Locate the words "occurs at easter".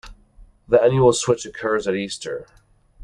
1.45-2.47